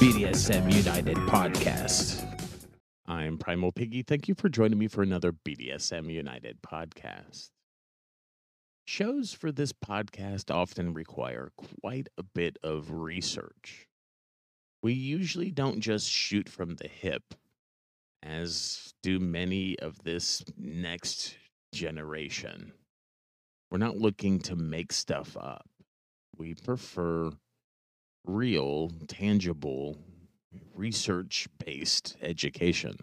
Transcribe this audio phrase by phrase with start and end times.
[0.00, 2.26] BDSM United podcast.
[3.06, 4.02] I'm Primal Piggy.
[4.02, 7.50] Thank you for joining me for another BDSM United podcast.
[8.86, 13.86] Shows for this podcast often require quite a bit of research.
[14.82, 17.22] We usually don't just shoot from the hip,
[18.20, 21.36] as do many of this next
[21.72, 22.72] generation.
[23.70, 25.68] We're not looking to make stuff up.
[26.36, 27.30] We prefer
[28.24, 29.98] real, tangible,
[30.74, 32.96] research based education.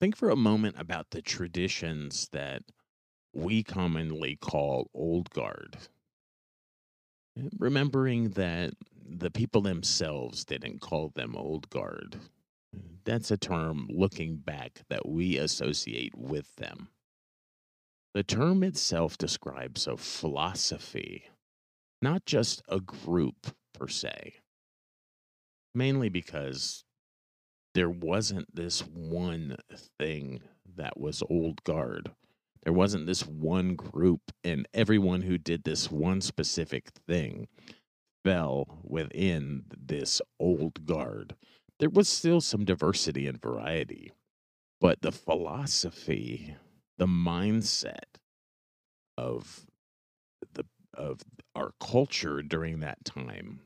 [0.00, 2.62] Think for a moment about the traditions that
[3.32, 5.76] we commonly call old guard.
[7.58, 8.74] Remembering that
[9.08, 12.16] the people themselves didn't call them old guard.
[13.04, 16.88] That's a term looking back that we associate with them.
[18.14, 21.24] The term itself describes a philosophy,
[22.02, 24.34] not just a group per se.
[25.74, 26.84] Mainly because
[27.74, 29.56] there wasn't this one
[29.98, 30.42] thing
[30.76, 32.10] that was old guard.
[32.64, 37.48] There wasn't this one group, and everyone who did this one specific thing
[38.24, 41.34] fell within this old guard.
[41.80, 44.12] There was still some diversity and variety,
[44.80, 46.54] but the philosophy,
[46.98, 48.18] the mindset
[49.16, 49.66] of
[50.54, 50.64] the
[50.94, 51.20] of
[51.54, 53.60] our culture during that time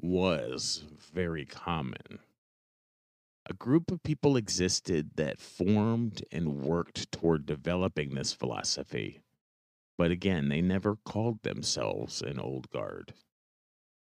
[0.00, 2.20] was very common.
[3.46, 9.20] A group of people existed that formed and worked toward developing this philosophy,
[9.96, 13.14] but again, they never called themselves an old guard.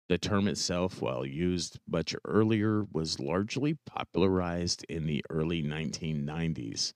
[0.09, 6.92] The term itself, while used much earlier, was largely popularized in the early 1990s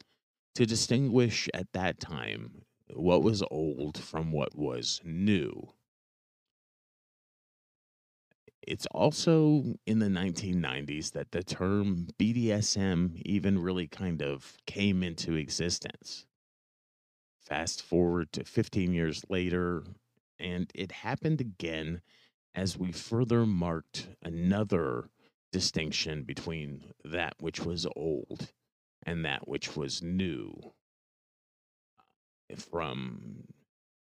[0.55, 2.63] to distinguish at that time
[2.95, 5.73] what was old from what was new.
[8.63, 15.35] It's also in the 1990s that the term BDSM even really kind of came into
[15.35, 16.27] existence.
[17.41, 19.85] Fast forward to 15 years later,
[20.39, 22.03] and it happened again
[22.55, 25.09] as we further marked another
[25.51, 28.53] distinction between that which was old
[29.05, 30.53] and that which was new
[32.57, 33.45] from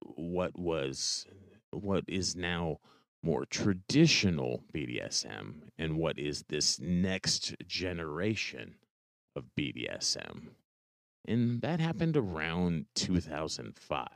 [0.02, 1.26] what was
[1.72, 2.78] what is now
[3.24, 8.76] more traditional BDSM and what is this next generation
[9.36, 10.50] of BDSM.
[11.26, 14.08] And that happened around 2005,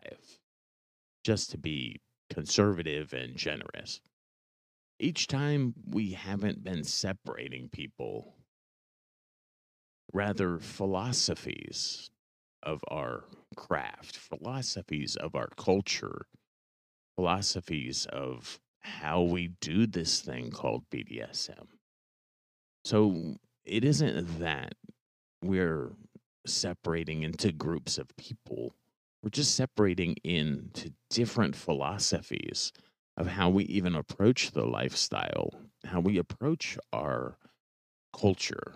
[1.23, 4.01] just to be conservative and generous.
[4.99, 8.35] Each time we haven't been separating people,
[10.11, 12.09] rather, philosophies
[12.63, 13.23] of our
[13.55, 16.27] craft, philosophies of our culture,
[17.15, 21.67] philosophies of how we do this thing called BDSM.
[22.85, 23.35] So
[23.65, 24.73] it isn't that
[25.43, 25.91] we're
[26.45, 28.73] separating into groups of people.
[29.21, 32.71] We're just separating into different philosophies
[33.17, 35.49] of how we even approach the lifestyle,
[35.85, 37.37] how we approach our
[38.15, 38.75] culture.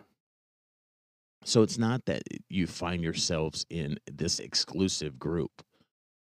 [1.44, 5.64] So it's not that you find yourselves in this exclusive group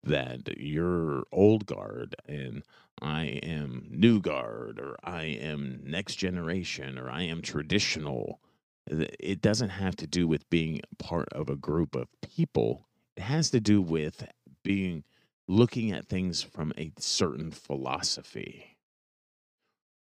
[0.04, 2.62] that you're old guard and
[3.00, 8.40] I am new guard or I am next generation or I am traditional.
[8.86, 12.88] It doesn't have to do with being part of a group of people.
[13.16, 14.26] It has to do with
[14.64, 15.04] being
[15.46, 18.78] looking at things from a certain philosophy.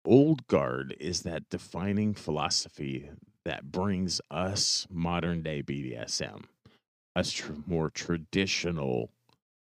[0.04, 3.10] Old guard is that defining philosophy
[3.44, 6.44] that brings us modern day BDSM,
[7.16, 9.10] us tr- more traditional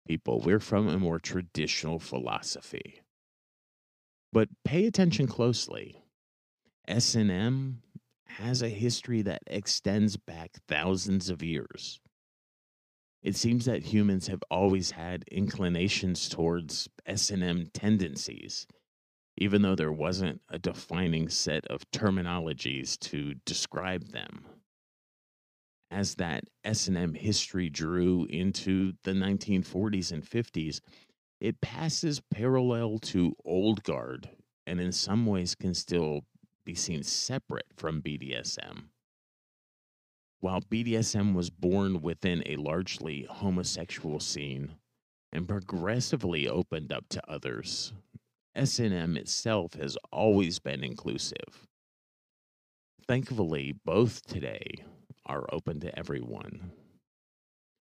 [0.07, 0.41] people.
[0.41, 3.01] We're from a more traditional philosophy.
[4.33, 6.03] But pay attention closely.
[6.89, 7.83] S&M
[8.27, 12.01] has a history that extends back thousands of years.
[13.23, 18.67] It seems that humans have always had inclinations towards S&M tendencies,
[19.37, 24.47] even though there wasn't a defining set of terminologies to describe them
[25.95, 30.81] as that S&M history drew into the 1940s and 50s,
[31.41, 34.29] it passes parallel to old guard
[34.67, 36.23] and in some ways can still
[36.65, 38.85] be seen separate from BDSM.
[40.41, 44.73] While BDSM was born within a largely homosexual scene
[45.33, 47.93] and progressively opened up to others,
[48.57, 51.67] S&M itself has always been inclusive.
[53.07, 54.85] Thankfully, both today
[55.27, 56.73] are open to everyone.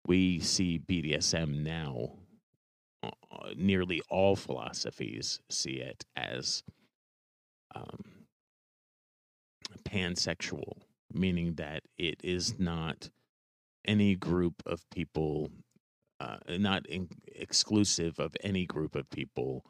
[0.06, 2.14] We see BDSM now,
[3.02, 3.11] uh,
[3.56, 6.62] nearly all philosophies see it as
[7.75, 8.25] um,
[9.84, 10.78] pansexual,
[11.12, 13.11] meaning that it is not
[13.87, 15.50] any group of people,
[16.20, 19.64] uh, not in- exclusive of any group of people,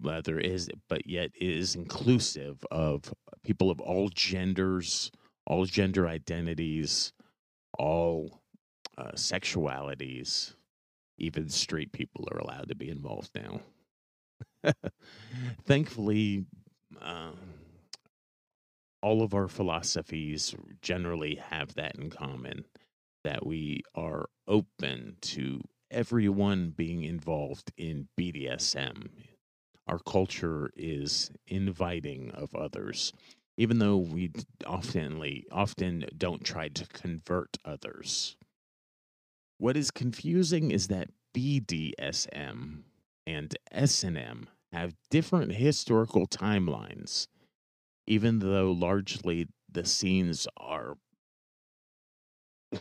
[0.00, 3.12] whether is, but yet is inclusive of
[3.42, 5.10] people of all genders,
[5.46, 7.12] all gender identities,
[7.78, 8.40] all
[8.98, 10.54] uh, sexualities.
[11.18, 13.60] Even straight people are allowed to be involved now.
[15.64, 16.44] Thankfully,
[17.00, 17.38] um,
[19.02, 22.64] all of our philosophies generally have that in common
[23.22, 25.60] that we are open to
[25.90, 29.08] everyone being involved in BDSM.
[29.86, 33.12] Our culture is inviting of others,
[33.56, 34.30] even though we
[34.64, 38.36] oftenly often don't try to convert others.
[39.58, 42.82] What is confusing is that BDSM
[43.26, 47.28] and S&M have different historical timelines,
[48.06, 50.96] even though largely the scenes are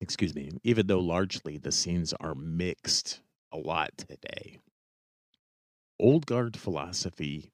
[0.00, 3.20] excuse me, even though largely the scenes are mixed
[3.52, 4.58] a lot today.
[5.98, 7.52] Old guard philosophy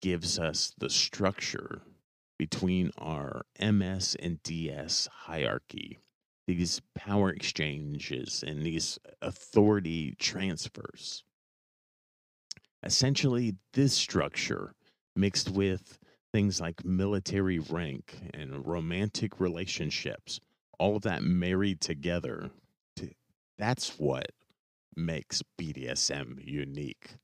[0.00, 1.82] gives us the structure
[2.38, 5.98] between our MS and DS hierarchy,
[6.46, 11.22] these power exchanges and these authority transfers.
[12.82, 14.74] Essentially, this structure,
[15.14, 15.98] mixed with
[16.32, 20.40] things like military rank and romantic relationships,
[20.78, 22.50] all of that married together,
[23.58, 24.32] that's what
[24.96, 27.16] makes BDSM unique.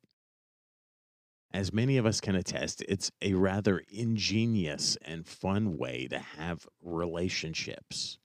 [1.52, 6.66] As many of us can attest, it's a rather ingenious and fun way to have
[6.82, 8.18] relationships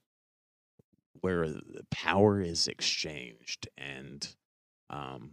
[1.20, 4.28] where the power is exchanged and
[4.90, 5.30] um,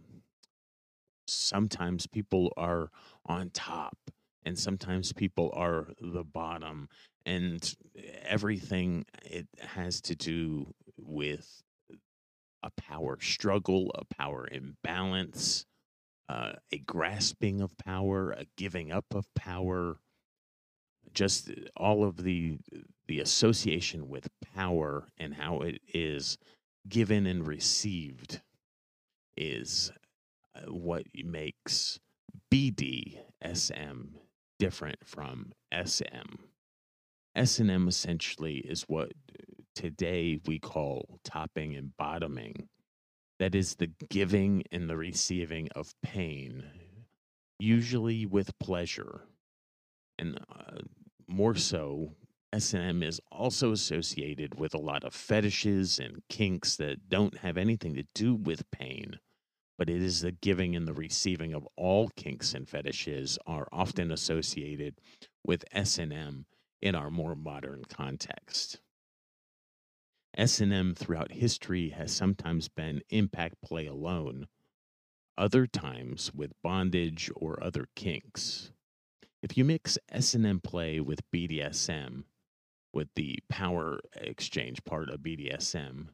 [1.26, 2.88] sometimes people are
[3.26, 3.96] on top
[4.44, 6.88] and sometimes people are the bottom
[7.26, 7.74] and
[8.24, 11.62] everything it has to do with
[12.62, 15.66] a power struggle a power imbalance
[16.28, 19.96] uh, a grasping of power a giving up of power
[21.14, 22.58] just all of the
[23.06, 26.38] the association with power and how it is
[26.88, 28.40] given and received
[29.36, 29.92] is
[30.54, 31.98] uh, what makes
[32.50, 34.08] BDSM
[34.58, 36.36] different from SM.
[37.34, 39.12] S&M essentially is what
[39.74, 42.68] today we call topping and bottoming.
[43.42, 46.62] That is the giving and the receiving of pain,
[47.58, 49.22] usually with pleasure.
[50.16, 50.82] And uh,
[51.26, 52.14] more so,
[52.52, 57.94] S&M is also associated with a lot of fetishes and kinks that don't have anything
[57.96, 59.18] to do with pain
[59.76, 64.12] but it is the giving and the receiving of all kinks and fetishes are often
[64.12, 64.94] associated
[65.44, 66.46] with S&M
[66.80, 68.78] in our more modern context.
[70.36, 74.46] S&M throughout history has sometimes been impact play alone,
[75.36, 78.72] other times with bondage or other kinks.
[79.42, 82.24] If you mix S&M play with BDSM,
[82.92, 86.08] with the power exchange part of BDSM,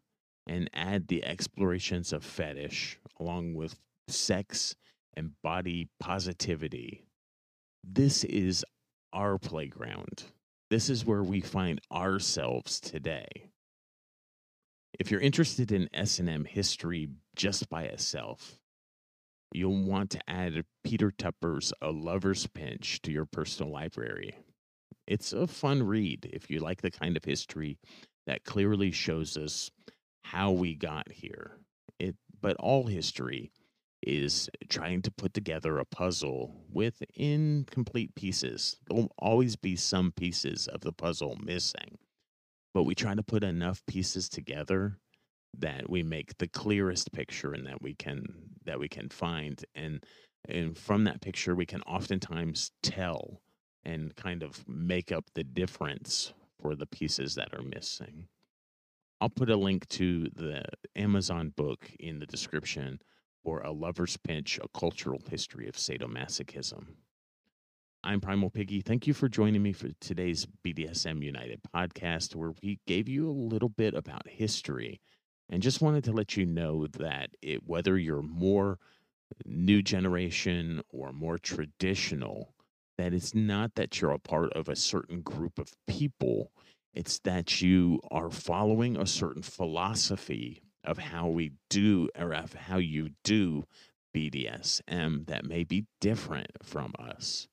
[0.46, 4.74] and add the explorations of fetish along with sex
[5.14, 7.04] and body positivity.
[7.84, 8.64] This is
[9.12, 10.24] our playground.
[10.70, 13.47] This is where we find ourselves today.
[14.98, 18.58] If you're interested in S&M history just by itself,
[19.52, 24.34] you'll want to add Peter Tupper's A Lover's Pinch to your personal library.
[25.06, 27.78] It's a fun read if you like the kind of history
[28.26, 29.70] that clearly shows us
[30.22, 31.52] how we got here.
[32.00, 33.52] It, but all history
[34.02, 38.76] is trying to put together a puzzle with incomplete pieces.
[38.88, 41.98] There'll always be some pieces of the puzzle missing,
[42.78, 44.96] but we try to put enough pieces together
[45.58, 48.24] that we make the clearest picture and that we can
[48.66, 50.04] that we can find and
[50.48, 53.42] and from that picture we can oftentimes tell
[53.84, 56.32] and kind of make up the difference
[56.62, 58.28] for the pieces that are missing.
[59.20, 60.62] I'll put a link to the
[60.94, 63.00] Amazon book in the description
[63.42, 66.84] for A Lover's Pinch A Cultural History of Sadomasochism.
[68.04, 68.80] I'm Primal Piggy.
[68.80, 73.32] Thank you for joining me for today's BDSM United podcast, where we gave you a
[73.32, 75.00] little bit about history
[75.50, 78.78] and just wanted to let you know that it, whether you're more
[79.44, 82.54] new generation or more traditional,
[82.98, 86.52] that it's not that you're a part of a certain group of people.
[86.94, 92.76] It's that you are following a certain philosophy of how we do or of how
[92.76, 93.64] you do
[94.14, 97.48] BDSM that may be different from us.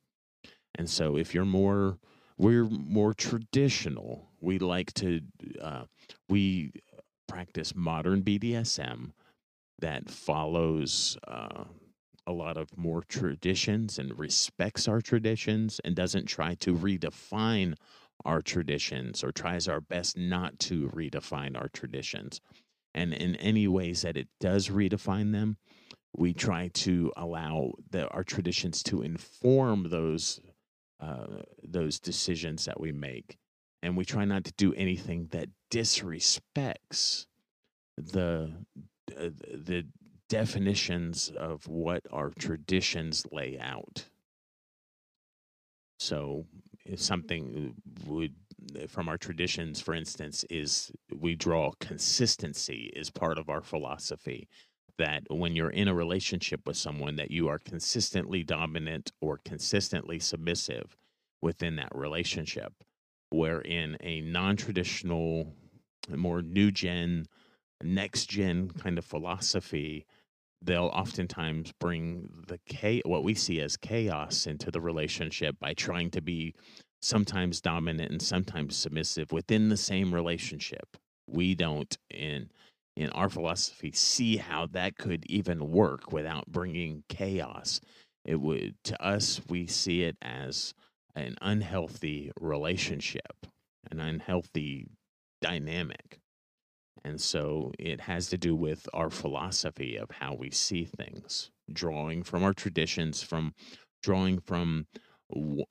[0.75, 1.97] And so if you're more
[2.37, 4.29] we're more traditional.
[4.41, 5.21] We like to
[5.61, 5.83] uh,
[6.29, 6.73] we
[7.27, 9.11] practice modern BDSM
[9.79, 11.65] that follows uh,
[12.27, 17.75] a lot of more traditions and respects our traditions and doesn't try to redefine
[18.23, 22.41] our traditions or tries our best not to redefine our traditions.
[22.93, 25.57] And in any ways that it does redefine them,
[26.15, 30.39] we try to allow the, our traditions to inform those
[31.05, 33.37] uh, those decisions that we make,
[33.83, 37.27] and we try not to do anything that disrespects
[37.97, 38.51] the
[39.17, 39.85] uh, the
[40.29, 44.05] definitions of what our traditions lay out.
[45.99, 46.45] So,
[46.85, 47.75] if something
[48.07, 48.33] would
[48.87, 54.47] from our traditions, for instance, is we draw consistency is part of our philosophy.
[54.97, 60.19] That when you're in a relationship with someone, that you are consistently dominant or consistently
[60.19, 60.95] submissive
[61.41, 62.73] within that relationship.
[63.29, 65.53] Where in a non-traditional,
[66.09, 67.25] more new gen,
[67.83, 70.05] next gen kind of philosophy,
[70.61, 76.09] they'll oftentimes bring the cha- what we see as chaos into the relationship by trying
[76.11, 76.55] to be
[77.01, 80.97] sometimes dominant and sometimes submissive within the same relationship.
[81.27, 82.49] We don't in
[82.95, 87.81] in our philosophy see how that could even work without bringing chaos.
[88.23, 90.73] It would to us we see it as
[91.15, 93.47] an unhealthy relationship,
[93.91, 94.87] an unhealthy
[95.41, 96.19] dynamic.
[97.03, 102.23] And so it has to do with our philosophy of how we see things, drawing
[102.23, 103.53] from our traditions, from
[104.01, 104.87] drawing from